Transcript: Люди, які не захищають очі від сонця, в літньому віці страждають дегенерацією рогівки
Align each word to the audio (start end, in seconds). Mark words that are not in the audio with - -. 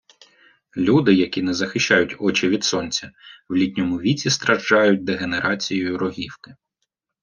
Люди, 0.77 1.13
які 1.13 1.41
не 1.43 1.53
захищають 1.53 2.15
очі 2.19 2.49
від 2.49 2.63
сонця, 2.63 3.11
в 3.49 3.55
літньому 3.55 3.99
віці 3.99 4.29
страждають 4.29 5.03
дегенерацією 5.03 5.97
рогівки 5.97 6.55